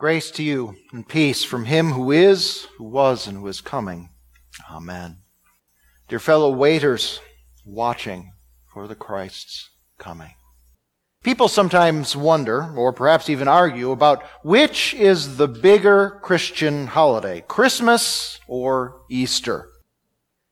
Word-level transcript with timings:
Grace 0.00 0.30
to 0.30 0.42
you 0.42 0.76
and 0.92 1.06
peace 1.06 1.44
from 1.44 1.66
him 1.66 1.90
who 1.90 2.10
is, 2.10 2.66
who 2.78 2.84
was, 2.84 3.26
and 3.26 3.36
who 3.36 3.46
is 3.48 3.60
coming. 3.60 4.08
Amen. 4.70 5.18
Dear 6.08 6.18
fellow 6.18 6.50
waiters, 6.50 7.20
watching 7.66 8.32
for 8.72 8.88
the 8.88 8.94
Christ's 8.94 9.68
coming. 9.98 10.32
People 11.22 11.48
sometimes 11.48 12.16
wonder, 12.16 12.72
or 12.78 12.94
perhaps 12.94 13.28
even 13.28 13.46
argue, 13.46 13.90
about 13.90 14.22
which 14.42 14.94
is 14.94 15.36
the 15.36 15.48
bigger 15.48 16.18
Christian 16.22 16.86
holiday, 16.86 17.44
Christmas 17.46 18.40
or 18.48 19.02
Easter. 19.10 19.68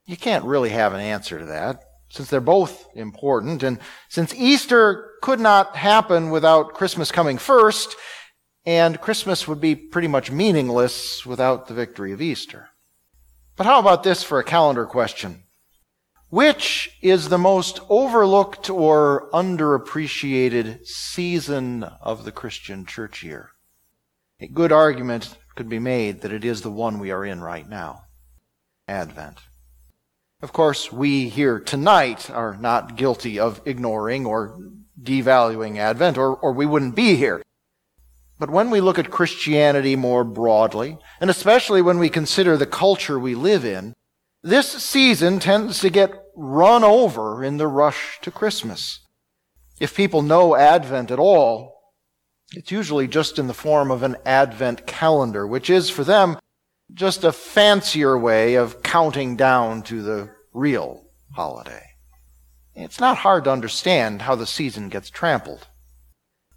You 0.05 0.19
can't 0.19 0.45
really 0.45 0.71
have 0.71 0.93
an 0.93 1.01
answer 1.01 1.39
to 1.39 1.47
that, 1.47 1.85
since 2.11 2.29
they're 2.29 2.43
both 2.43 2.87
important, 2.95 3.63
and 3.63 3.79
since 4.11 4.35
Easter 4.35 5.13
could 5.23 5.41
not 5.41 5.75
happen 5.75 6.29
without 6.29 6.75
Christmas 6.75 7.11
coming 7.11 7.39
first, 7.39 7.97
and 8.69 9.01
Christmas 9.01 9.49
would 9.49 9.63
be 9.63 9.75
pretty 9.75 10.09
much 10.09 10.31
meaningless 10.31 11.25
without 11.25 11.69
the 11.69 11.73
victory 11.73 12.13
of 12.13 12.21
Easter. 12.21 12.69
But 13.57 13.65
how 13.65 13.79
about 13.79 14.03
this 14.03 14.23
for 14.23 14.39
a 14.39 14.45
calendar 14.45 14.85
question? 14.85 15.45
Which 16.29 16.91
is 17.01 17.31
the 17.31 17.39
most 17.39 17.81
overlooked 17.89 18.69
or 18.69 19.31
underappreciated 19.33 20.85
season 20.85 21.83
of 21.83 22.27
the 22.27 22.31
Christian 22.31 22.85
church 22.85 23.23
year? 23.23 23.53
A 24.39 24.47
good 24.47 24.71
argument 24.71 25.39
could 25.55 25.71
be 25.71 25.79
made 25.79 26.21
that 26.21 26.33
it 26.35 26.45
is 26.45 26.61
the 26.61 26.71
one 26.71 26.99
we 26.99 27.11
are 27.11 27.25
in 27.25 27.41
right 27.41 27.67
now 27.67 28.03
Advent. 28.87 29.39
Of 30.43 30.53
course, 30.53 30.93
we 30.93 31.31
here 31.31 31.59
tonight 31.59 32.29
are 32.29 32.55
not 32.55 32.97
guilty 32.97 33.39
of 33.39 33.63
ignoring 33.65 34.27
or 34.27 34.61
devaluing 35.03 35.79
Advent, 35.79 36.19
or, 36.19 36.37
or 36.37 36.53
we 36.53 36.67
wouldn't 36.67 36.95
be 36.95 37.17
here. 37.17 37.41
But 38.39 38.51
when 38.51 38.71
we 38.71 38.81
look 38.81 38.99
at 38.99 39.11
Christianity 39.11 39.97
more 39.97 40.25
broadly, 40.25 40.99
and 41.21 41.29
especially 41.29 41.83
when 41.83 41.99
we 41.99 42.09
consider 42.09 42.57
the 42.57 42.67
culture 42.67 43.19
we 43.19 43.35
live 43.35 43.65
in, 43.65 43.95
this 44.43 44.71
season 44.71 45.41
tends 45.41 45.81
to 45.81 45.91
get 45.91 46.13
run 46.37 46.85
over 46.85 47.43
in 47.43 47.57
the 47.57 47.67
rush 47.67 48.21
to 48.23 48.31
Christmas. 48.31 49.01
If 49.81 49.97
people 49.97 50.23
know 50.23 50.55
Advent 50.55 51.11
at 51.11 51.19
all, 51.19 51.79
it's 52.53 52.71
usually 52.71 53.09
just 53.09 53.39
in 53.39 53.49
the 53.49 53.55
form 53.55 53.91
of 53.91 54.03
an 54.03 54.17
Advent 54.25 54.87
calendar, 54.87 55.47
which 55.47 55.69
is 55.69 55.91
for 55.91 56.05
them 56.05 56.39
just 56.95 57.25
a 57.25 57.33
fancier 57.33 58.17
way 58.17 58.55
of 58.55 58.83
counting 58.83 59.37
down 59.37 59.83
to 59.83 60.01
the 60.01 60.31
real 60.55 61.05
holiday. 61.33 61.83
It's 62.75 63.01
not 63.01 63.19
hard 63.19 63.45
to 63.45 63.51
understand 63.51 64.23
how 64.23 64.37
the 64.37 64.47
season 64.47 64.89
gets 64.89 65.11
trampled. 65.11 65.67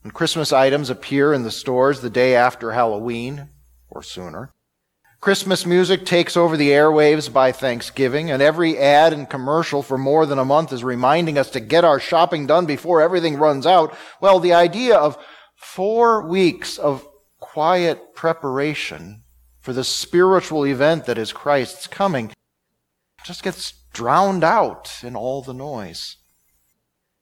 When 0.02 0.12
Christmas 0.12 0.52
items 0.52 0.90
appear 0.90 1.32
in 1.34 1.44
the 1.44 1.52
stores 1.52 2.02
the 2.02 2.10
day 2.10 2.36
after 2.36 2.72
Halloween, 2.72 3.50
or 3.90 4.02
sooner, 4.02 4.52
Christmas 5.20 5.64
music 5.68 6.06
takes 6.06 6.36
over 6.36 6.58
the 6.58 6.70
airwaves 6.70 7.32
by 7.32 7.52
Thanksgiving, 7.52 8.32
and 8.32 8.42
every 8.42 8.80
ad 8.80 9.14
and 9.14 9.30
commercial 9.30 9.84
for 9.84 10.00
more 10.00 10.26
than 10.26 10.40
a 10.40 10.46
month 10.46 10.74
is 10.74 10.84
reminding 10.84 11.38
us 11.38 11.52
to 11.52 11.60
get 11.60 11.86
our 11.86 12.00
shopping 12.00 12.48
done 12.48 12.66
before 12.66 13.00
everything 13.02 13.36
runs 13.36 13.68
out. 13.68 13.96
Well, 14.20 14.40
the 14.40 14.54
idea 14.54 14.98
of 14.98 15.24
four 15.56 16.28
weeks 16.28 16.80
of 16.80 17.06
quiet 17.40 18.16
preparation 18.16 19.22
for 19.60 19.74
the 19.74 19.84
spiritual 19.84 20.66
event 20.66 21.06
that 21.06 21.20
is 21.20 21.32
Christ's 21.32 21.86
coming 21.86 22.32
just 23.24 23.44
gets 23.44 23.74
drowned 23.94 24.44
out 24.44 25.04
in 25.04 25.16
all 25.16 25.44
the 25.44 25.54
noise. 25.54 26.18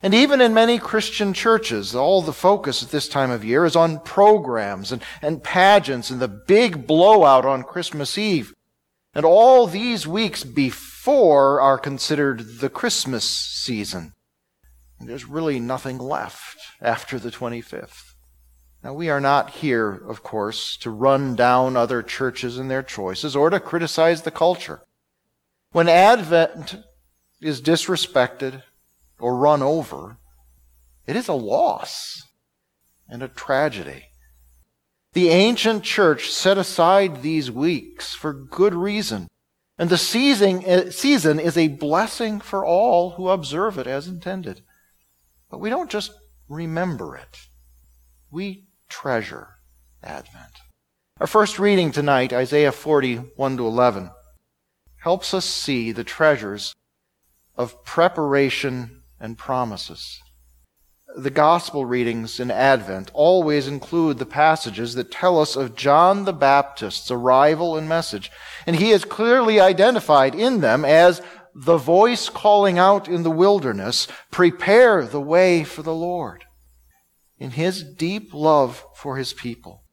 And 0.02 0.14
even 0.14 0.40
in 0.40 0.54
many 0.54 0.80
Christian 0.80 1.34
churches, 1.34 1.94
all 1.94 2.22
the 2.22 2.32
focus 2.32 2.82
at 2.82 2.90
this 2.90 3.10
time 3.10 3.32
of 3.32 3.44
year 3.44 3.66
is 3.66 3.76
on 3.76 4.00
programs 4.00 4.94
and, 4.94 5.04
and 5.22 5.44
pageants 5.44 6.10
and 6.10 6.22
the 6.22 6.30
big 6.30 6.88
blowout 6.88 7.46
on 7.46 7.64
Christmas 7.64 8.18
Eve. 8.18 8.54
And 9.14 9.26
all 9.26 9.68
these 9.68 10.08
weeks 10.08 10.46
before 10.46 11.60
are 11.60 11.78
considered 11.78 12.60
the 12.60 12.70
Christmas 12.70 13.26
season. 13.26 14.14
And 15.00 15.10
there's 15.10 15.26
really 15.26 15.60
nothing 15.60 15.98
left 15.98 16.58
after 16.82 17.20
the 17.20 17.32
25th. 17.32 18.14
Now, 18.82 18.94
we 18.94 19.10
are 19.10 19.20
not 19.20 19.50
here, 19.50 19.92
of 19.92 20.24
course, 20.24 20.78
to 20.78 20.90
run 20.90 21.36
down 21.36 21.76
other 21.76 22.02
churches 22.02 22.58
and 22.58 22.72
their 22.72 22.84
choices 22.84 23.36
or 23.36 23.50
to 23.50 23.60
criticize 23.60 24.22
the 24.22 24.32
culture. 24.32 24.82
When 25.72 25.90
Advent 25.90 26.78
is 27.42 27.62
disrespected 27.62 28.64
or 29.20 29.36
run 29.36 29.62
over, 29.62 30.18
it 31.06 31.16
is 31.16 31.28
a 31.28 31.34
loss 31.34 32.24
and 33.08 33.24
a 33.24 33.28
tragedy. 33.28 34.06
The 35.14 35.30
ancient 35.30 35.84
church 35.84 36.30
set 36.30 36.58
aside 36.58 37.22
these 37.22 37.50
weeks 37.50 38.14
for 38.14 38.32
good 38.34 38.76
reason. 38.76 39.28
And 39.78 39.90
the 39.90 39.98
season, 39.98 40.64
eh, 40.66 40.90
season 40.92 41.40
is 41.40 41.58
a 41.58 41.70
blessing 41.70 42.42
for 42.42 42.66
all 42.66 43.12
who 43.12 43.30
observe 43.30 43.78
it 43.78 43.88
as 43.88 44.08
intended. 44.08 44.62
But 45.50 45.60
we 45.60 45.70
don't 45.70 45.90
just 45.90 46.12
remember 46.48 47.16
it. 47.16 47.48
We 48.30 48.68
treasure 48.88 49.60
Advent. 50.04 50.60
Our 51.20 51.28
first 51.28 51.60
reading 51.60 51.92
tonight, 51.92 52.32
Isaiah 52.32 52.72
40, 52.72 53.16
1 53.36 53.58
to 53.58 53.68
11, 53.68 54.12
helps 54.98 55.34
us 55.34 55.46
see 55.46 55.92
the 55.92 56.04
treasures 56.04 56.76
of 57.56 57.84
preparation 57.84 59.02
and 59.20 59.38
promises. 59.38 60.20
The 61.16 61.32
gospel 61.32 61.86
readings 61.86 62.40
in 62.40 62.52
Advent 62.52 63.10
always 63.14 63.68
include 63.68 64.20
the 64.20 64.26
passages 64.28 64.94
that 64.94 65.12
tell 65.12 65.40
us 65.40 65.56
of 65.56 65.76
John 65.76 66.26
the 66.26 66.34
Baptist's 66.34 67.10
arrival 67.10 67.76
and 67.76 67.90
message, 67.90 68.30
and 68.68 68.76
he 68.76 68.92
is 68.92 69.06
clearly 69.06 69.60
identified 69.60 70.36
in 70.36 70.62
them 70.62 70.86
as 70.86 71.22
the 71.56 71.78
voice 71.78 72.30
calling 72.30 72.78
out 72.78 73.08
in 73.08 73.24
the 73.24 73.32
wilderness, 73.32 74.08
prepare 74.32 75.06
the 75.06 75.20
way 75.20 75.64
for 75.64 75.82
the 75.82 75.96
Lord. 75.96 76.46
In 77.40 77.52
his 77.52 77.84
deep 77.84 78.34
love 78.34 78.86
for 78.96 79.18
his 79.18 79.34
people, 79.34 79.84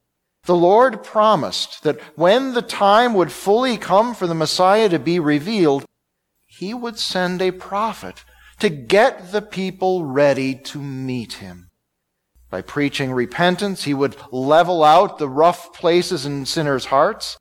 the 0.44 0.54
Lord 0.54 1.02
promised 1.02 1.82
that 1.82 2.00
when 2.14 2.54
the 2.54 2.62
time 2.62 3.14
would 3.14 3.32
fully 3.32 3.76
come 3.76 4.14
for 4.14 4.26
the 4.26 4.34
Messiah 4.34 4.88
to 4.90 4.98
be 4.98 5.18
revealed, 5.18 5.84
he 6.44 6.72
would 6.74 6.98
send 6.98 7.40
a 7.40 7.50
prophet 7.50 8.24
to 8.60 8.68
get 8.68 9.32
the 9.32 9.42
people 9.42 10.04
ready 10.04 10.54
to 10.54 10.78
meet 10.80 11.34
him. 11.34 11.70
By 12.50 12.62
preaching 12.62 13.12
repentance, 13.12 13.84
he 13.84 13.94
would 13.94 14.16
level 14.32 14.84
out 14.84 15.18
the 15.18 15.28
rough 15.28 15.72
places 15.72 16.24
in 16.24 16.46
sinners' 16.46 16.86
hearts. 16.86 17.36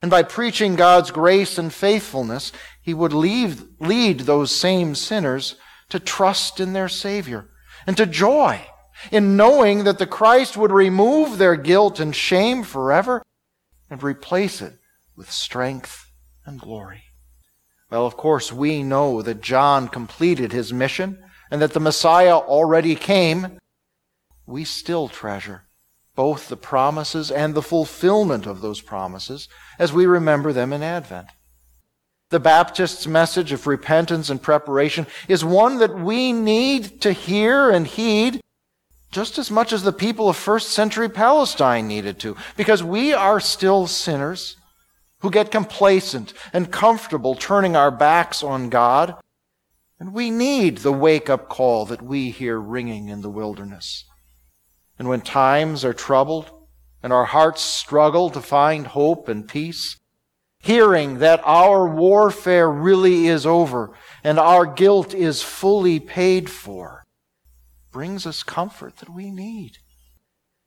And 0.00 0.10
by 0.10 0.22
preaching 0.22 0.76
God's 0.76 1.10
grace 1.10 1.58
and 1.58 1.72
faithfulness, 1.72 2.52
he 2.80 2.92
would 2.92 3.12
leave, 3.12 3.64
lead 3.80 4.20
those 4.20 4.54
same 4.54 4.94
sinners 4.94 5.56
to 5.88 6.00
trust 6.00 6.60
in 6.60 6.72
their 6.72 6.88
Savior 6.88 7.48
and 7.86 7.96
to 7.96 8.06
joy 8.06 8.66
in 9.10 9.36
knowing 9.36 9.84
that 9.84 9.98
the 9.98 10.06
Christ 10.06 10.56
would 10.56 10.72
remove 10.72 11.38
their 11.38 11.56
guilt 11.56 11.98
and 11.98 12.14
shame 12.14 12.62
forever 12.62 13.22
and 13.90 14.02
replace 14.02 14.60
it 14.60 14.78
with 15.16 15.30
strength 15.30 16.10
and 16.44 16.60
glory. 16.60 17.04
Well, 17.92 18.06
of 18.06 18.16
course, 18.16 18.50
we 18.50 18.82
know 18.82 19.20
that 19.20 19.42
John 19.42 19.86
completed 19.86 20.50
his 20.50 20.72
mission 20.72 21.22
and 21.50 21.60
that 21.60 21.74
the 21.74 21.78
Messiah 21.78 22.36
already 22.38 22.94
came. 22.94 23.58
We 24.46 24.64
still 24.64 25.08
treasure 25.08 25.64
both 26.14 26.48
the 26.48 26.56
promises 26.56 27.30
and 27.30 27.54
the 27.54 27.60
fulfillment 27.60 28.46
of 28.46 28.62
those 28.62 28.80
promises 28.80 29.46
as 29.78 29.92
we 29.92 30.06
remember 30.06 30.54
them 30.54 30.72
in 30.72 30.82
Advent. 30.82 31.28
The 32.30 32.40
Baptist's 32.40 33.06
message 33.06 33.52
of 33.52 33.66
repentance 33.66 34.30
and 34.30 34.40
preparation 34.40 35.06
is 35.28 35.44
one 35.44 35.76
that 35.78 35.94
we 35.94 36.32
need 36.32 37.02
to 37.02 37.12
hear 37.12 37.68
and 37.70 37.86
heed 37.86 38.40
just 39.10 39.38
as 39.38 39.50
much 39.50 39.70
as 39.70 39.82
the 39.82 39.92
people 39.92 40.30
of 40.30 40.36
first 40.38 40.70
century 40.70 41.10
Palestine 41.10 41.88
needed 41.88 42.18
to, 42.20 42.38
because 42.56 42.82
we 42.82 43.12
are 43.12 43.38
still 43.38 43.86
sinners 43.86 44.56
who 45.22 45.30
get 45.30 45.50
complacent 45.50 46.32
and 46.52 46.70
comfortable 46.70 47.34
turning 47.34 47.74
our 47.74 47.90
backs 47.90 48.42
on 48.42 48.68
God. 48.68 49.16
And 49.98 50.12
we 50.12 50.30
need 50.30 50.78
the 50.78 50.92
wake 50.92 51.30
up 51.30 51.48
call 51.48 51.86
that 51.86 52.02
we 52.02 52.30
hear 52.30 52.60
ringing 52.60 53.08
in 53.08 53.22
the 53.22 53.30
wilderness. 53.30 54.04
And 54.98 55.08
when 55.08 55.20
times 55.20 55.84
are 55.84 55.94
troubled 55.94 56.50
and 57.02 57.12
our 57.12 57.24
hearts 57.24 57.62
struggle 57.62 58.30
to 58.30 58.40
find 58.40 58.88
hope 58.88 59.28
and 59.28 59.48
peace, 59.48 59.96
hearing 60.58 61.18
that 61.18 61.40
our 61.44 61.88
warfare 61.88 62.70
really 62.70 63.26
is 63.26 63.46
over 63.46 63.96
and 64.22 64.38
our 64.38 64.66
guilt 64.66 65.14
is 65.14 65.42
fully 65.42 65.98
paid 65.98 66.50
for 66.50 67.02
brings 67.92 68.26
us 68.26 68.42
comfort 68.42 68.96
that 68.96 69.10
we 69.10 69.30
need. 69.30 69.78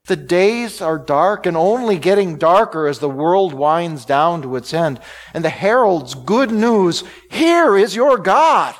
The 0.07 0.15
days 0.15 0.81
are 0.81 0.99
dark 0.99 1.45
and 1.45 1.57
only 1.57 1.97
getting 1.97 2.37
darker 2.37 2.87
as 2.87 2.99
the 2.99 3.09
world 3.09 3.53
winds 3.53 4.05
down 4.05 4.43
to 4.43 4.55
its 4.55 4.73
end. 4.73 4.99
And 5.33 5.43
the 5.43 5.49
herald's 5.49 6.13
good 6.13 6.51
news, 6.51 7.03
here 7.31 7.75
is 7.75 7.95
your 7.95 8.17
God. 8.17 8.75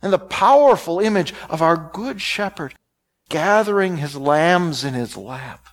And 0.00 0.12
the 0.12 0.18
powerful 0.18 1.00
image 1.00 1.34
of 1.50 1.60
our 1.60 1.90
good 1.92 2.20
shepherd 2.20 2.74
gathering 3.28 3.96
his 3.96 4.16
lambs 4.16 4.84
in 4.84 4.94
his 4.94 5.16
lap. 5.16 5.66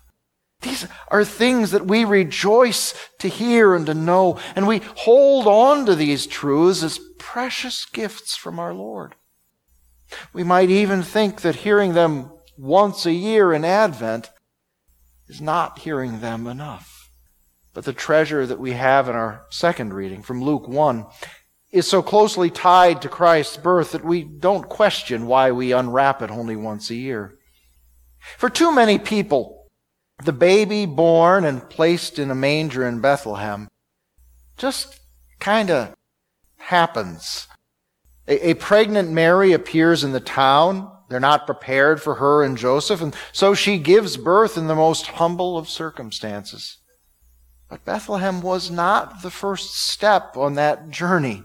These 0.62 0.88
are 1.10 1.26
things 1.26 1.72
that 1.72 1.86
we 1.86 2.04
rejoice 2.06 2.96
to 3.20 3.28
hear 3.28 3.76
and 3.76 3.86
to 3.86 3.94
know, 3.94 4.40
and 4.56 4.66
we 4.66 4.80
hold 4.96 5.46
on 5.46 5.86
to 5.86 5.94
these 5.94 6.26
truths 6.26 6.82
as 6.82 7.00
precious 7.20 7.86
gifts 7.86 8.36
from 8.36 8.60
our 8.60 8.74
Lord. 8.74 9.14
We 10.32 10.44
might 10.44 10.70
even 10.70 11.04
think 11.04 11.42
that 11.42 11.58
hearing 11.58 11.94
them 11.94 12.32
once 12.58 13.06
a 13.06 13.12
year 13.12 13.54
in 13.54 13.66
Advent 13.66 14.32
is 15.28 15.42
not 15.42 15.80
hearing 15.80 16.20
them 16.20 16.48
enough. 16.48 17.10
But 17.74 17.86
the 17.86 17.94
treasure 17.94 18.46
that 18.46 18.60
we 18.60 18.72
have 18.74 19.10
in 19.10 19.16
our 19.16 19.46
second 19.50 19.94
reading 19.94 20.22
from 20.22 20.44
Luke 20.44 20.68
1 20.68 21.06
is 21.72 21.88
so 21.88 22.04
closely 22.04 22.52
tied 22.52 23.02
to 23.02 23.10
Christ's 23.10 23.58
birth 23.58 23.92
that 23.92 24.06
we 24.06 24.24
don't 24.24 24.70
question 24.70 25.26
why 25.26 25.52
we 25.52 25.72
unwrap 25.72 26.22
it 26.22 26.30
only 26.30 26.56
once 26.56 26.92
a 26.92 26.96
year. 26.96 27.40
For 28.38 28.50
too 28.50 28.74
many 28.74 29.00
people, 29.00 29.64
the 30.24 30.32
baby 30.32 30.86
born 30.86 31.44
and 31.44 31.68
placed 31.70 32.20
in 32.20 32.30
a 32.30 32.36
manger 32.36 32.88
in 32.88 33.02
Bethlehem 33.02 33.68
just 34.56 35.00
kind 35.40 35.72
of 35.72 35.94
happens. 36.58 37.48
A, 38.28 38.52
a, 38.52 38.54
pregnant 38.54 39.12
Mary 39.12 39.52
appears 39.52 40.04
in 40.04 40.12
the 40.12 40.20
town. 40.20 40.93
They're 41.14 41.20
not 41.20 41.46
prepared 41.46 42.02
for 42.02 42.16
her 42.16 42.42
and 42.42 42.58
Joseph, 42.58 43.00
and 43.00 43.16
so 43.32 43.54
she 43.54 43.78
gives 43.78 44.18
birth 44.18 44.58
in 44.58 44.66
the 44.66 44.74
most 44.74 45.06
humble 45.06 45.60
of 45.60 45.70
circumstances. 45.70 46.80
But 47.70 47.86
Bethlehem 47.86 48.42
was 48.42 48.72
not 48.72 49.22
the 49.22 49.30
first 49.30 49.76
step 49.76 50.36
on 50.36 50.56
that 50.56 50.90
journey. 50.90 51.44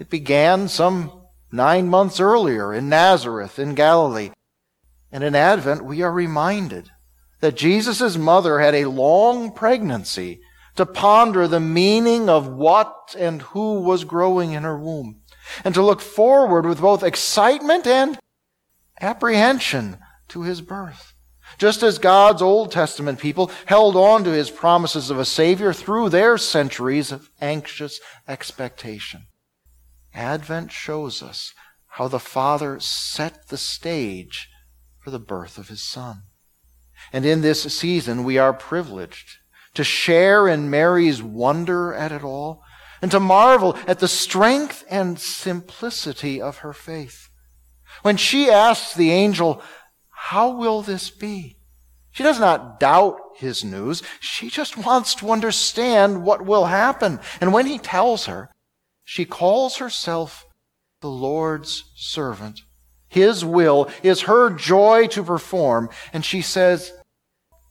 It 0.00 0.10
began 0.10 0.66
some 0.66 1.22
nine 1.52 1.86
months 1.86 2.18
earlier 2.18 2.74
in 2.74 2.88
Nazareth 2.88 3.60
in 3.60 3.76
Galilee. 3.76 4.32
And 5.12 5.22
in 5.22 5.36
Advent, 5.36 5.84
we 5.84 6.02
are 6.02 6.10
reminded 6.10 6.90
that 7.38 7.54
Jesus' 7.54 8.16
mother 8.16 8.58
had 8.58 8.74
a 8.74 8.86
long 8.86 9.52
pregnancy 9.52 10.40
to 10.74 10.84
ponder 10.84 11.46
the 11.46 11.60
meaning 11.60 12.28
of 12.28 12.48
what 12.48 13.14
and 13.16 13.40
who 13.40 13.82
was 13.82 14.02
growing 14.02 14.50
in 14.50 14.64
her 14.64 14.76
womb, 14.76 15.20
and 15.64 15.74
to 15.74 15.82
look 15.84 16.00
forward 16.00 16.66
with 16.66 16.80
both 16.80 17.04
excitement 17.04 17.86
and 17.86 18.18
apprehension 19.00 19.98
to 20.28 20.42
his 20.42 20.60
birth. 20.60 21.14
Just 21.58 21.82
as 21.82 21.98
God's 21.98 22.42
Old 22.42 22.72
Testament 22.72 23.18
people 23.18 23.50
held 23.66 23.96
on 23.96 24.24
to 24.24 24.30
his 24.30 24.50
promises 24.50 25.10
of 25.10 25.18
a 25.18 25.24
Savior 25.24 25.72
through 25.72 26.08
their 26.08 26.38
centuries 26.38 27.12
of 27.12 27.30
anxious 27.40 28.00
expectation. 28.26 29.26
Advent 30.14 30.72
shows 30.72 31.22
us 31.22 31.52
how 31.90 32.08
the 32.08 32.18
Father 32.18 32.80
set 32.80 33.48
the 33.48 33.56
stage 33.56 34.48
for 34.98 35.10
the 35.10 35.18
birth 35.18 35.58
of 35.58 35.68
his 35.68 35.82
Son. 35.82 36.22
And 37.12 37.26
in 37.26 37.42
this 37.42 37.62
season, 37.62 38.24
we 38.24 38.38
are 38.38 38.52
privileged 38.52 39.36
to 39.74 39.84
share 39.84 40.48
in 40.48 40.70
Mary's 40.70 41.22
wonder 41.22 41.92
at 41.92 42.12
it 42.12 42.22
all 42.22 42.62
and 43.02 43.10
to 43.10 43.20
marvel 43.20 43.76
at 43.86 43.98
the 43.98 44.08
strength 44.08 44.84
and 44.88 45.18
simplicity 45.18 46.40
of 46.40 46.58
her 46.58 46.72
faith. 46.72 47.28
When 48.04 48.16
she 48.16 48.50
asks 48.50 48.94
the 48.94 49.10
angel, 49.10 49.62
How 50.10 50.50
will 50.50 50.82
this 50.82 51.10
be? 51.10 51.56
She 52.12 52.22
does 52.22 52.38
not 52.38 52.78
doubt 52.78 53.18
his 53.36 53.64
news. 53.64 54.02
She 54.20 54.48
just 54.48 54.76
wants 54.76 55.14
to 55.16 55.30
understand 55.30 56.22
what 56.22 56.44
will 56.44 56.66
happen. 56.66 57.18
And 57.40 57.52
when 57.52 57.66
he 57.66 57.78
tells 57.78 58.26
her, 58.26 58.50
she 59.02 59.24
calls 59.24 59.78
herself 59.78 60.46
the 61.00 61.10
Lord's 61.10 61.90
servant 61.96 62.60
his 63.14 63.44
will 63.44 63.88
is 64.02 64.22
her 64.22 64.50
joy 64.50 65.06
to 65.12 65.22
perform. 65.22 65.88
And 66.12 66.24
she 66.24 66.42
says, 66.42 66.92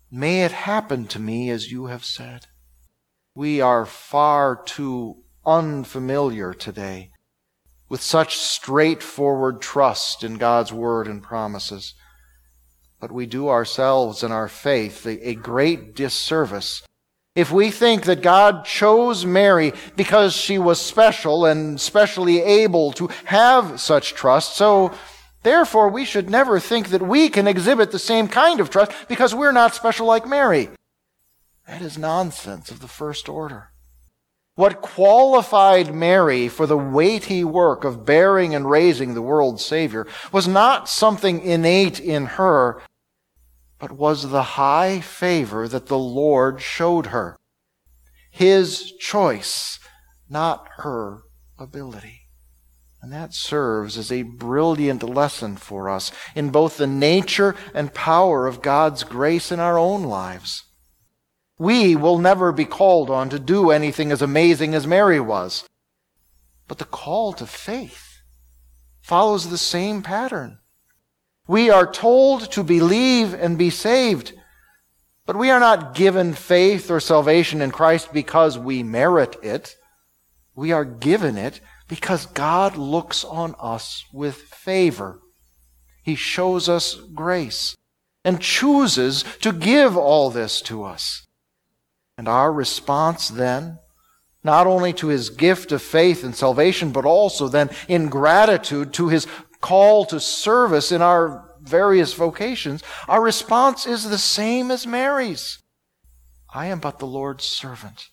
May 0.10 0.44
it 0.46 0.54
happen 0.54 1.06
to 1.08 1.20
me 1.20 1.50
as 1.50 1.70
you 1.70 1.88
have 1.88 2.06
said. 2.06 2.46
We 3.36 3.60
are 3.60 3.86
far 3.86 4.64
too 4.64 5.18
unfamiliar 5.46 6.54
today 6.54 7.12
with 7.94 8.02
such 8.02 8.40
straightforward 8.40 9.62
trust 9.62 10.24
in 10.24 10.40
God's 10.40 10.74
word 10.74 11.06
and 11.06 11.22
promises. 11.22 11.94
But 13.00 13.12
we 13.12 13.28
do 13.28 13.50
ourselves 13.50 14.24
and 14.24 14.34
our 14.34 14.48
faith 14.48 15.06
a, 15.06 15.36
great 15.36 15.96
disservice 15.96 16.82
if 17.36 17.52
we 17.52 17.70
think 17.70 18.06
that 18.06 18.24
God 18.24 18.66
chose 18.66 19.28
Mary 19.28 19.74
because 19.96 20.34
she 20.34 20.58
was 20.58 20.82
special 20.82 21.46
and 21.46 21.80
specially 21.80 22.42
able 22.42 22.94
to 22.94 23.10
have 23.26 23.80
such 23.80 24.16
trust, 24.16 24.56
so 24.56 24.92
Therefore, 25.44 25.90
we 25.90 26.06
should 26.06 26.30
never 26.30 26.60
think 26.60 26.88
that 26.88 27.02
we 27.02 27.30
can 27.30 27.48
exhibit 27.48 27.92
the 27.92 28.00
same 28.00 28.28
kind 28.30 28.60
of 28.60 28.70
trust 28.70 28.92
because 29.10 29.36
we're 29.36 29.52
not 29.52 29.76
special 29.76 30.08
like 30.08 30.26
Mary. 30.26 30.70
That 31.68 31.82
is 31.82 31.98
nonsense 31.98 32.72
of 32.72 32.80
the 32.80 32.88
first 32.88 33.28
order. 33.28 33.73
What 34.56 34.82
qualified 34.82 35.96
Mary 35.96 36.48
for 36.48 36.68
the 36.68 36.78
weighty 36.78 37.44
work 37.44 37.84
of 37.84 38.06
bearing 38.06 38.54
and 38.54 38.70
raising 38.70 39.14
the 39.14 39.22
world's 39.22 39.66
Savior 39.66 40.06
was 40.32 40.48
not 40.48 40.88
something 40.88 41.42
innate 41.42 42.00
in 42.00 42.26
her, 42.26 42.80
but 43.80 43.92
was 43.92 44.30
the 44.30 44.44
high 44.44 45.00
favor 45.00 45.68
that 45.68 45.88
the 45.88 45.98
Lord 45.98 46.62
showed 46.62 47.08
her. 47.08 47.36
His 48.30 48.92
choice, 49.00 49.80
not 50.30 50.68
her 50.78 51.24
ability. 51.58 52.22
And 53.02 53.12
that 53.12 53.34
serves 53.34 53.98
as 53.98 54.12
a 54.12 54.22
brilliant 54.22 55.04
lesson 55.04 55.58
for 55.58 55.90
us 55.90 56.12
in 56.36 56.52
both 56.52 56.78
the 56.78 56.88
nature 56.88 57.56
and 57.74 57.94
power 57.94 58.48
of 58.48 58.62
God's 58.62 59.04
grace 59.04 59.52
in 59.52 59.60
our 59.60 59.78
own 59.80 60.04
lives. 60.04 60.64
We 61.58 61.96
will 61.96 62.18
never 62.18 62.52
be 62.52 62.66
called 62.66 63.10
on 63.10 63.30
to 63.30 63.40
do 63.40 63.70
anything 63.70 64.12
as 64.12 64.22
amazing 64.22 64.74
as 64.74 64.88
Mary 64.88 65.20
was. 65.20 65.66
But 66.68 66.78
the 66.80 66.86
call 66.86 67.34
to 67.34 67.46
faith 67.46 68.22
follows 69.02 69.50
the 69.50 69.58
same 69.58 70.02
pattern. 70.02 70.60
We 71.48 71.70
are 71.70 71.92
told 71.92 72.52
to 72.52 72.64
believe 72.64 73.34
and 73.34 73.58
be 73.58 73.70
saved, 73.70 74.34
but 75.26 75.36
we 75.36 75.50
are 75.50 75.60
not 75.60 75.94
given 75.94 76.34
faith 76.34 76.90
or 76.90 77.00
salvation 77.00 77.62
in 77.62 77.72
Christ 77.72 78.14
because 78.14 78.58
we 78.58 78.82
merit 78.82 79.36
it. 79.44 79.76
We 80.56 80.72
are 80.72 80.86
given 80.86 81.38
it 81.38 81.60
because 81.88 82.26
God 82.28 82.78
looks 82.78 83.24
on 83.24 83.56
us 83.60 84.06
with 84.14 84.36
favor. 84.36 85.20
He 86.04 86.16
shows 86.16 86.70
us 86.70 86.96
grace 87.14 87.76
and 88.24 88.42
chooses 88.42 89.24
to 89.42 89.52
give 89.52 89.98
all 89.98 90.30
this 90.30 90.62
to 90.64 90.84
us. 90.84 91.26
And 92.18 92.28
our 92.28 92.52
response 92.52 93.30
then, 93.30 93.80
not 94.44 94.68
only 94.68 94.94
to 94.94 95.08
his 95.08 95.30
gift 95.30 95.72
of 95.72 95.82
faith 95.82 96.24
and 96.24 96.36
salvation, 96.36 96.92
but 96.92 97.06
also 97.06 97.48
then 97.48 97.70
in 97.88 98.10
gratitude 98.10 98.94
to 98.94 99.08
his 99.08 99.26
call 99.62 100.06
to 100.06 100.20
service 100.20 100.92
in 100.92 101.02
our 101.02 101.50
various 101.62 102.14
vocations, 102.14 102.84
our 103.08 103.22
response 103.22 103.86
is 103.86 104.10
the 104.10 104.18
same 104.18 104.70
as 104.70 104.86
Mary's. 104.86 105.60
I 106.54 106.68
am 106.68 106.80
but 106.80 107.00
the 107.00 107.08
Lord's 107.08 107.46
servant. 107.46 108.10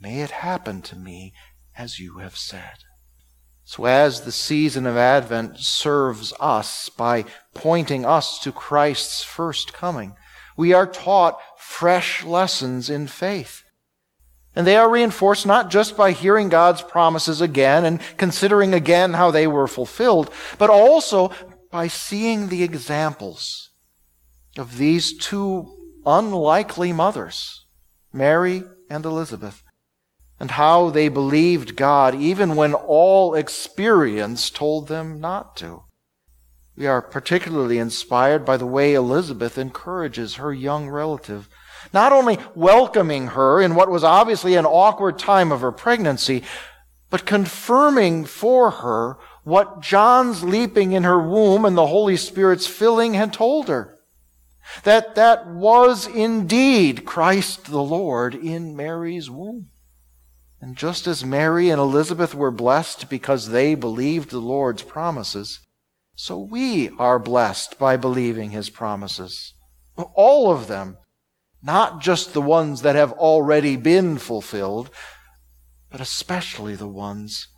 May 0.00 0.20
it 0.20 0.30
happen 0.30 0.82
to 0.82 0.96
me 0.96 1.34
as 1.76 1.98
you 1.98 2.18
have 2.18 2.36
said. 2.36 2.84
So, 3.64 3.86
as 3.86 4.22
the 4.22 4.32
season 4.32 4.86
of 4.86 4.96
Advent 4.96 5.58
serves 5.58 6.34
us 6.38 6.90
by 6.90 7.24
pointing 7.54 8.04
us 8.04 8.38
to 8.40 8.52
Christ's 8.52 9.22
first 9.22 9.72
coming, 9.72 10.16
we 10.56 10.72
are 10.74 10.86
taught 10.86 11.38
fresh 11.64 12.22
lessons 12.24 12.90
in 12.90 13.06
faith. 13.06 13.64
And 14.54 14.66
they 14.66 14.76
are 14.76 14.88
reinforced 14.88 15.46
not 15.46 15.70
just 15.70 15.96
by 15.96 16.12
hearing 16.12 16.48
God's 16.48 16.82
promises 16.82 17.40
again 17.40 17.84
and 17.84 18.00
considering 18.16 18.74
again 18.74 19.14
how 19.14 19.30
they 19.30 19.46
were 19.46 19.66
fulfilled, 19.66 20.30
but 20.58 20.70
also 20.70 21.32
by 21.72 21.88
seeing 21.88 22.48
the 22.48 22.62
examples 22.62 23.70
of 24.56 24.76
these 24.76 25.16
two 25.16 25.98
unlikely 26.06 26.92
mothers, 26.92 27.64
Mary 28.12 28.62
and 28.88 29.04
Elizabeth, 29.04 29.64
and 30.38 30.52
how 30.52 30.90
they 30.90 31.08
believed 31.08 31.74
God 31.74 32.14
even 32.14 32.54
when 32.54 32.74
all 32.74 33.34
experience 33.34 34.50
told 34.50 34.86
them 34.86 35.18
not 35.18 35.56
to. 35.56 35.82
We 36.76 36.86
are 36.86 37.00
particularly 37.00 37.78
inspired 37.78 38.44
by 38.44 38.56
the 38.56 38.66
way 38.66 38.94
Elizabeth 38.94 39.58
encourages 39.58 40.34
her 40.34 40.52
young 40.52 40.88
relative, 40.88 41.48
not 41.92 42.12
only 42.12 42.38
welcoming 42.54 43.28
her 43.28 43.60
in 43.60 43.74
what 43.74 43.90
was 43.90 44.02
obviously 44.02 44.56
an 44.56 44.66
awkward 44.66 45.18
time 45.18 45.52
of 45.52 45.60
her 45.60 45.70
pregnancy, 45.70 46.42
but 47.10 47.26
confirming 47.26 48.24
for 48.24 48.70
her 48.70 49.18
what 49.44 49.80
John's 49.80 50.42
leaping 50.42 50.92
in 50.92 51.04
her 51.04 51.20
womb 51.20 51.64
and 51.64 51.76
the 51.76 51.86
Holy 51.86 52.16
Spirit's 52.16 52.66
filling 52.66 53.14
had 53.14 53.32
told 53.32 53.68
her. 53.68 53.98
That 54.82 55.14
that 55.14 55.46
was 55.46 56.06
indeed 56.06 57.04
Christ 57.04 57.66
the 57.66 57.82
Lord 57.82 58.34
in 58.34 58.74
Mary's 58.74 59.30
womb. 59.30 59.68
And 60.60 60.76
just 60.76 61.06
as 61.06 61.24
Mary 61.24 61.68
and 61.68 61.78
Elizabeth 61.78 62.34
were 62.34 62.50
blessed 62.50 63.10
because 63.10 63.50
they 63.50 63.74
believed 63.74 64.30
the 64.30 64.38
Lord's 64.38 64.82
promises, 64.82 65.60
so 66.14 66.38
we 66.38 66.90
are 66.90 67.18
blessed 67.18 67.78
by 67.78 67.96
believing 67.96 68.50
his 68.50 68.70
promises. 68.70 69.54
All 69.96 70.50
of 70.50 70.68
them. 70.68 70.98
not 71.62 72.02
just 72.02 72.34
the 72.34 72.42
ones 72.42 72.82
that 72.82 72.94
have 72.94 73.12
already 73.12 73.74
been 73.74 74.18
fulfilled, 74.18 74.90
but 75.90 75.98
especially 75.98 76.74
the 76.74 76.86
ones 76.86 77.48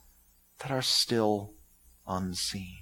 that 0.61 0.71
are 0.71 0.81
still 0.81 1.55
unseen. 2.07 2.79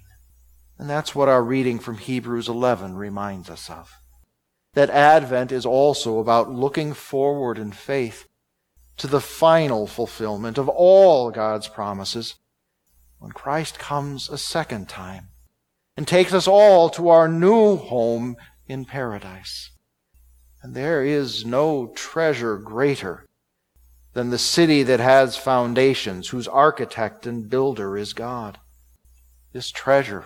And 0.77 0.87
that's 0.87 1.15
what 1.15 1.27
our 1.27 1.43
reading 1.43 1.79
from 1.79 1.97
Hebrews 1.97 2.47
11 2.47 2.95
reminds 2.95 3.49
us 3.49 3.71
of. 3.71 3.91
That 4.73 4.91
Advent 4.91 5.51
is 5.51 5.65
also 5.65 6.19
about 6.19 6.51
looking 6.51 6.93
forward 6.93 7.57
in 7.57 7.71
faith 7.71 8.27
to 8.97 9.07
the 9.07 9.21
final 9.21 9.87
fulfillment 9.87 10.59
of 10.59 10.69
all 10.69 11.31
God's 11.31 11.67
promises 11.67 12.35
when 13.17 13.31
Christ 13.31 13.79
comes 13.79 14.29
a 14.29 14.37
second 14.37 14.87
time 14.89 15.29
and 15.97 16.07
takes 16.07 16.33
us 16.33 16.47
all 16.47 16.89
to 16.89 17.09
our 17.09 17.27
new 17.27 17.77
home 17.77 18.35
in 18.67 18.85
paradise. 18.85 19.71
And 20.61 20.73
there 20.75 21.03
is 21.03 21.45
no 21.45 21.87
treasure 21.95 22.57
greater 22.57 23.25
than 24.13 24.29
the 24.29 24.37
city 24.37 24.81
that 24.83 24.99
has 24.99 25.37
foundations, 25.37 26.29
whose 26.29 26.47
architect 26.47 27.27
and 27.27 27.49
builder 27.49 27.97
is 27.97 28.13
God. 28.13 28.57
This 29.53 29.71
treasure 29.71 30.25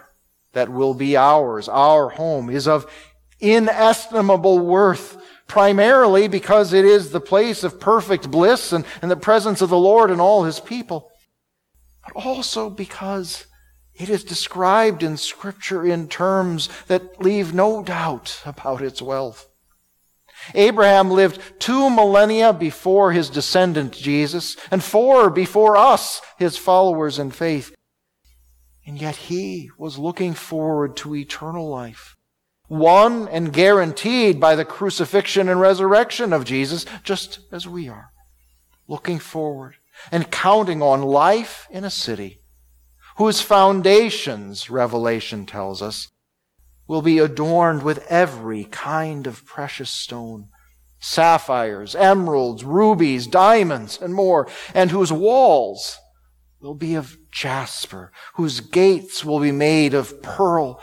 that 0.53 0.69
will 0.69 0.93
be 0.93 1.17
ours, 1.17 1.67
our 1.67 2.09
home, 2.09 2.49
is 2.49 2.67
of 2.67 2.91
inestimable 3.39 4.59
worth, 4.59 5.17
primarily 5.47 6.27
because 6.27 6.73
it 6.73 6.85
is 6.85 7.11
the 7.11 7.19
place 7.19 7.63
of 7.63 7.79
perfect 7.79 8.29
bliss 8.29 8.71
and, 8.71 8.85
and 9.01 9.09
the 9.09 9.17
presence 9.17 9.61
of 9.61 9.69
the 9.69 9.77
Lord 9.77 10.11
and 10.11 10.21
all 10.21 10.43
his 10.43 10.59
people, 10.59 11.11
but 12.03 12.23
also 12.23 12.69
because 12.69 13.45
it 13.99 14.09
is 14.09 14.23
described 14.23 15.03
in 15.03 15.17
Scripture 15.17 15.85
in 15.85 16.07
terms 16.07 16.69
that 16.87 17.21
leave 17.21 17.53
no 17.53 17.83
doubt 17.83 18.41
about 18.45 18.81
its 18.81 19.01
wealth. 19.01 19.49
Abraham 20.55 21.11
lived 21.11 21.41
two 21.59 21.89
millennia 21.89 22.53
before 22.53 23.11
his 23.11 23.29
descendant 23.29 23.91
Jesus, 23.91 24.55
and 24.71 24.81
four 24.81 25.29
before 25.29 25.75
us, 25.75 26.21
his 26.37 26.55
followers 26.55 27.19
in 27.19 27.29
faith. 27.29 27.75
And 28.87 28.99
yet 28.99 29.17
he 29.17 29.69
was 29.77 29.97
looking 29.97 30.33
forward 30.33 30.95
to 30.97 31.13
eternal 31.13 31.67
life, 31.69 32.15
won 32.69 33.27
and 33.27 33.51
guaranteed 33.51 34.39
by 34.39 34.55
the 34.55 34.63
crucifixion 34.63 35.49
and 35.49 35.59
resurrection 35.59 36.31
of 36.31 36.45
Jesus, 36.45 36.85
just 37.03 37.39
as 37.51 37.67
we 37.67 37.89
are. 37.89 38.11
Looking 38.87 39.19
forward 39.19 39.75
and 40.09 40.31
counting 40.31 40.81
on 40.81 41.01
life 41.01 41.67
in 41.69 41.83
a 41.83 41.89
city 41.89 42.38
whose 43.19 43.41
foundations, 43.41 44.69
Revelation 44.69 45.45
tells 45.45 45.81
us, 45.81 46.07
will 46.87 47.01
be 47.01 47.19
adorned 47.19 47.83
with 47.83 48.07
every 48.07 48.63
kind 48.63 49.27
of 49.27 49.45
precious 49.45 49.89
stone 49.89 50.47
sapphires, 51.01 51.95
emeralds, 51.95 52.63
rubies, 52.63 53.27
diamonds, 53.27 53.99
and 54.01 54.13
more, 54.13 54.47
and 54.73 54.89
whose 54.89 55.11
walls 55.11 55.97
will 56.61 56.73
be 56.73 56.95
of 56.95 57.17
jasper, 57.29 58.09
whose 58.35 58.61
gates 58.61 59.25
will 59.25 59.41
be 59.41 59.51
made 59.51 59.93
of 59.93 60.21
pearl, 60.21 60.81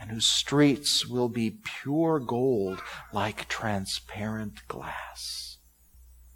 and 0.00 0.10
whose 0.10 0.26
streets 0.26 1.06
will 1.06 1.28
be 1.28 1.58
pure 1.82 2.18
gold 2.18 2.80
like 3.12 3.48
transparent 3.48 4.66
glass, 4.66 5.58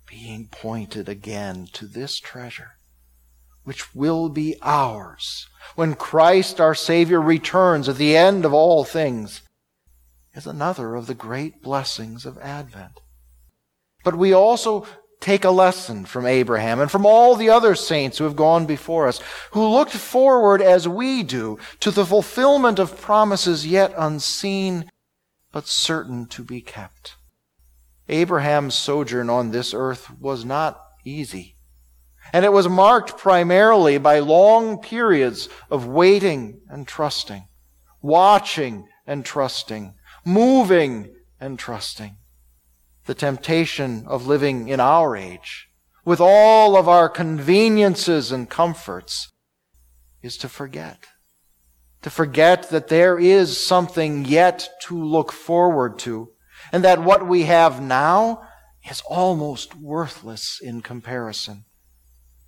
being 0.07 0.49
pointed 0.51 1.09
again 1.09 1.67
to 1.73 1.87
this 1.87 2.21
treasure 2.21 2.73
which 3.65 3.95
will 3.95 4.29
be 4.29 4.57
ours 4.63 5.47
when 5.77 5.95
Christ 5.95 6.61
our 6.61 6.75
Savior 6.75 7.21
returns 7.21 7.89
at 7.89 7.97
the 7.97 8.17
end 8.17 8.45
of 8.45 8.53
all 8.53 8.85
things, 8.85 9.43
is 10.35 10.47
another 10.47 10.95
of 10.95 11.07
the 11.07 11.15
great 11.15 11.63
blessings 11.63 12.27
of 12.27 12.39
Advent. 12.39 13.01
But 14.05 14.17
we 14.17 14.33
also 14.33 14.87
take 15.21 15.45
a 15.45 15.51
lesson 15.51 16.07
from 16.07 16.25
Abraham 16.25 16.81
and 16.81 16.91
from 16.91 17.05
all 17.05 17.37
the 17.37 17.51
other 17.51 17.75
saints 17.75 18.19
who 18.19 18.25
have 18.25 18.37
gone 18.37 18.65
before 18.65 19.07
us, 19.07 19.21
who 19.51 19.67
looked 19.67 19.93
forward 19.93 20.63
as 20.63 20.89
we 20.89 21.23
do 21.23 21.59
to 21.81 21.91
the 21.91 22.07
fulfillment 22.07 22.79
of 22.79 23.01
promises 23.01 23.67
yet 23.67 23.93
unseen, 23.97 24.91
but 25.53 25.67
certain 25.67 26.27
to 26.27 26.43
be 26.43 26.61
kept. 26.61 27.17
Abraham's 28.09 28.75
sojourn 28.75 29.29
on 29.29 29.51
this 29.51 29.75
earth 29.75 30.11
was 30.19 30.45
not 30.45 30.81
easy. 31.05 31.57
And 32.33 32.45
it 32.45 32.53
was 32.53 32.69
marked 32.69 33.19
primarily 33.19 33.99
by 33.99 34.21
long 34.21 34.79
periods 34.79 35.49
of 35.71 35.87
waiting 35.87 36.61
and 36.69 36.87
trusting, 36.87 37.49
watching 38.01 38.87
and 39.07 39.25
trusting, 39.25 39.95
moving 40.25 41.15
and 41.41 41.59
trusting. 41.59 42.17
The 43.07 43.15
temptation 43.15 44.05
of 44.07 44.27
living 44.27 44.69
in 44.69 44.79
our 44.79 45.17
age, 45.17 45.69
with 46.05 46.21
all 46.21 46.77
of 46.77 46.89
our 46.89 47.09
conveniences 47.09 48.31
and 48.31 48.49
comforts, 48.49 49.33
is 50.23 50.37
to 50.39 50.49
forget. 50.49 51.07
To 52.03 52.11
forget 52.11 52.71
that 52.71 52.89
there 52.89 53.19
is 53.19 53.65
something 53.65 54.25
yet 54.25 54.69
to 54.83 55.03
look 55.03 55.33
forward 55.33 55.99
to, 56.01 56.31
and 56.73 56.85
that 56.85 57.03
what 57.03 57.27
we 57.27 57.45
have 57.45 57.83
now 57.83 58.43
is 58.89 59.03
almost 59.09 59.75
worthless 59.75 60.61
in 60.63 60.81
comparison. 60.81 61.65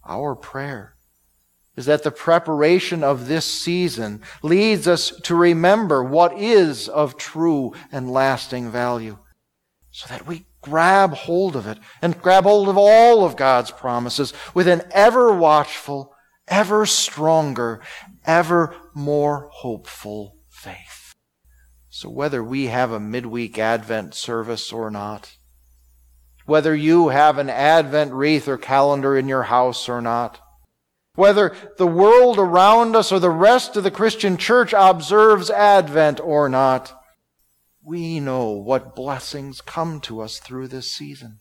Our 0.06 0.34
prayer 0.34 0.96
is 1.76 1.86
that 1.86 2.02
the 2.02 2.10
preparation 2.10 3.02
of 3.02 3.28
this 3.28 3.46
season 3.46 4.20
leads 4.42 4.86
us 4.86 5.10
to 5.22 5.34
remember 5.34 6.04
what 6.04 6.36
is 6.36 6.88
of 6.88 7.16
true 7.16 7.72
and 7.90 8.10
lasting 8.10 8.70
value 8.70 9.18
so 9.90 10.06
that 10.08 10.26
we 10.26 10.46
grab 10.60 11.12
hold 11.12 11.56
of 11.56 11.66
it 11.66 11.78
and 12.00 12.20
grab 12.20 12.44
hold 12.44 12.68
of 12.68 12.76
all 12.78 13.24
of 13.24 13.36
God's 13.36 13.70
promises 13.70 14.32
with 14.54 14.68
an 14.68 14.82
ever 14.90 15.32
watchful, 15.32 16.14
ever 16.46 16.84
stronger, 16.86 17.80
ever 18.24 18.74
more 18.94 19.48
hopeful 19.52 20.36
faith. 20.48 21.14
So 21.88 22.08
whether 22.08 22.42
we 22.42 22.66
have 22.66 22.90
a 22.90 23.00
midweek 23.00 23.58
Advent 23.58 24.14
service 24.14 24.72
or 24.72 24.90
not, 24.90 25.36
whether 26.52 26.76
you 26.76 27.08
have 27.08 27.38
an 27.38 27.48
Advent 27.48 28.12
wreath 28.12 28.46
or 28.46 28.58
calendar 28.58 29.16
in 29.16 29.26
your 29.26 29.44
house 29.44 29.88
or 29.88 30.02
not, 30.02 30.38
whether 31.14 31.56
the 31.78 31.86
world 31.86 32.38
around 32.38 32.94
us 32.94 33.10
or 33.10 33.18
the 33.18 33.30
rest 33.30 33.74
of 33.74 33.84
the 33.84 33.90
Christian 33.90 34.36
church 34.36 34.74
observes 34.76 35.48
Advent 35.48 36.20
or 36.20 36.50
not, 36.50 36.92
we 37.82 38.20
know 38.20 38.50
what 38.50 38.94
blessings 38.94 39.62
come 39.62 39.98
to 40.02 40.20
us 40.20 40.40
through 40.40 40.68
this 40.68 40.92
season. 40.92 41.40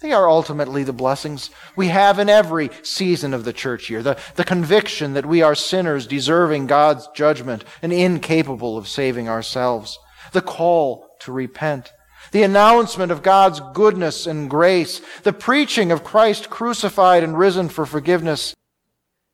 They 0.00 0.12
are 0.12 0.28
ultimately 0.28 0.84
the 0.84 0.92
blessings 0.92 1.48
we 1.74 1.88
have 1.88 2.18
in 2.18 2.28
every 2.28 2.68
season 2.82 3.32
of 3.32 3.44
the 3.44 3.54
church 3.54 3.88
year. 3.88 4.02
The, 4.02 4.18
the 4.34 4.44
conviction 4.44 5.14
that 5.14 5.24
we 5.24 5.40
are 5.40 5.54
sinners 5.54 6.06
deserving 6.06 6.66
God's 6.66 7.08
judgment 7.14 7.64
and 7.80 7.94
incapable 7.94 8.76
of 8.76 8.88
saving 8.88 9.26
ourselves. 9.26 9.98
The 10.32 10.42
call 10.42 11.06
to 11.20 11.32
repent 11.32 11.94
the 12.32 12.42
announcement 12.42 13.12
of 13.12 13.22
God's 13.22 13.60
goodness 13.72 14.26
and 14.26 14.50
grace, 14.50 15.00
the 15.22 15.32
preaching 15.32 15.90
of 15.90 16.04
Christ 16.04 16.50
crucified 16.50 17.22
and 17.22 17.38
risen 17.38 17.68
for 17.68 17.86
forgiveness, 17.86 18.54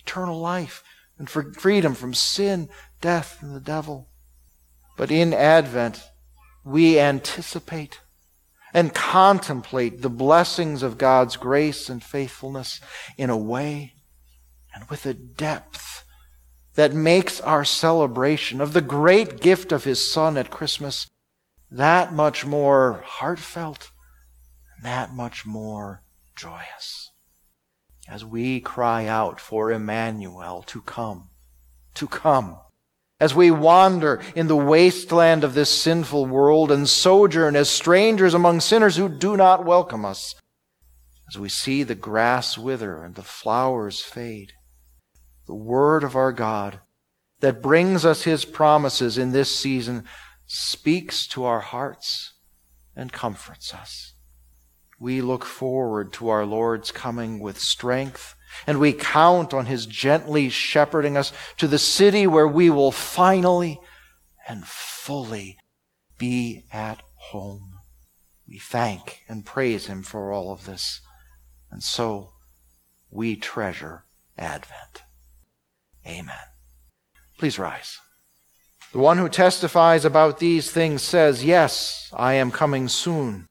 eternal 0.00 0.40
life, 0.40 0.82
and 1.18 1.28
for 1.28 1.52
freedom 1.52 1.94
from 1.94 2.14
sin, 2.14 2.68
death, 3.00 3.38
and 3.40 3.54
the 3.54 3.60
devil. 3.60 4.08
But 4.96 5.10
in 5.10 5.32
Advent, 5.32 6.02
we 6.64 6.98
anticipate 6.98 8.00
and 8.72 8.94
contemplate 8.94 10.02
the 10.02 10.10
blessings 10.10 10.82
of 10.82 10.98
God's 10.98 11.36
grace 11.36 11.88
and 11.88 12.02
faithfulness 12.02 12.80
in 13.16 13.30
a 13.30 13.36
way 13.36 13.94
and 14.74 14.88
with 14.90 15.06
a 15.06 15.14
depth 15.14 16.04
that 16.74 16.92
makes 16.92 17.40
our 17.40 17.64
celebration 17.64 18.60
of 18.60 18.72
the 18.72 18.80
great 18.80 19.40
gift 19.40 19.70
of 19.70 19.84
His 19.84 20.10
Son 20.10 20.36
at 20.36 20.50
Christmas 20.50 21.06
that 21.74 22.12
much 22.12 22.46
more 22.46 23.02
heartfelt, 23.04 23.90
that 24.84 25.12
much 25.12 25.44
more 25.44 26.04
joyous. 26.36 27.10
As 28.08 28.24
we 28.24 28.60
cry 28.60 29.06
out 29.06 29.40
for 29.40 29.72
Emmanuel 29.72 30.62
to 30.68 30.80
come, 30.82 31.30
to 31.94 32.06
come, 32.06 32.58
as 33.18 33.34
we 33.34 33.50
wander 33.50 34.20
in 34.36 34.46
the 34.46 34.56
wasteland 34.56 35.42
of 35.42 35.54
this 35.54 35.70
sinful 35.70 36.26
world 36.26 36.70
and 36.70 36.88
sojourn 36.88 37.56
as 37.56 37.70
strangers 37.70 38.34
among 38.34 38.60
sinners 38.60 38.96
who 38.96 39.08
do 39.08 39.36
not 39.36 39.64
welcome 39.64 40.04
us, 40.04 40.36
as 41.28 41.38
we 41.38 41.48
see 41.48 41.82
the 41.82 41.96
grass 41.96 42.56
wither 42.56 43.02
and 43.02 43.16
the 43.16 43.22
flowers 43.22 44.00
fade, 44.00 44.52
the 45.48 45.54
word 45.54 46.04
of 46.04 46.14
our 46.14 46.32
God 46.32 46.78
that 47.40 47.62
brings 47.62 48.04
us 48.04 48.22
his 48.22 48.44
promises 48.44 49.18
in 49.18 49.32
this 49.32 49.54
season 49.54 50.04
speaks 50.54 51.26
to 51.28 51.44
our 51.44 51.60
hearts 51.60 52.34
and 52.94 53.12
comforts 53.12 53.74
us. 53.74 54.14
We 55.00 55.20
look 55.20 55.44
forward 55.44 56.12
to 56.14 56.28
our 56.28 56.46
Lord's 56.46 56.90
coming 56.90 57.40
with 57.40 57.58
strength, 57.58 58.34
and 58.66 58.78
we 58.78 58.92
count 58.92 59.52
on 59.52 59.66
His 59.66 59.86
gently 59.86 60.48
shepherding 60.48 61.16
us 61.16 61.32
to 61.56 61.66
the 61.66 61.78
city 61.78 62.26
where 62.26 62.46
we 62.46 62.70
will 62.70 62.92
finally 62.92 63.80
and 64.46 64.66
fully 64.66 65.58
be 66.18 66.64
at 66.72 67.02
home. 67.16 67.74
We 68.46 68.58
thank 68.58 69.22
and 69.28 69.44
praise 69.44 69.86
him 69.86 70.02
for 70.02 70.32
all 70.32 70.52
of 70.52 70.66
this. 70.66 71.00
And 71.70 71.82
so 71.82 72.30
we 73.10 73.36
treasure 73.36 74.04
Advent. 74.38 75.02
Amen. 76.06 76.36
Please 77.38 77.58
rise. 77.58 77.98
The 78.94 79.00
one 79.00 79.18
who 79.18 79.28
testifies 79.28 80.04
about 80.04 80.38
these 80.38 80.70
things 80.70 81.02
says, 81.02 81.44
Yes, 81.44 82.12
I 82.14 82.34
am 82.34 82.52
coming 82.52 82.86
soon. 82.86 83.48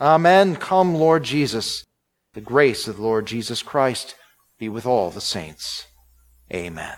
Amen. 0.00 0.56
Come, 0.56 0.94
Lord 0.94 1.22
Jesus. 1.22 1.84
The 2.32 2.40
grace 2.40 2.88
of 2.88 2.96
the 2.96 3.02
Lord 3.02 3.26
Jesus 3.26 3.60
Christ 3.60 4.14
be 4.58 4.70
with 4.70 4.86
all 4.86 5.10
the 5.10 5.20
saints. 5.20 5.86
Amen. 6.50 6.96